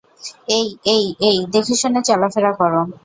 এই, 0.49 0.65
এই, 0.85 1.03
এই, 1.21 1.37
দেখেশুনে 1.53 2.01
চলাফেরা 2.01 2.51
করো। 2.53 2.81